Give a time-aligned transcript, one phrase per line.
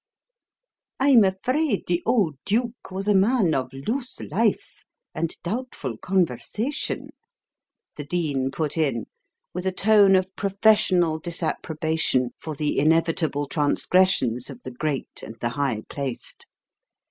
[0.99, 7.09] "I'm afraid the old duke was a man of loose life and doubtful conversation,"
[7.97, 9.05] the Dean put in,
[9.53, 15.49] with a tone of professional disapprobation for the inevitable transgressions of the great and the
[15.49, 16.47] high placed.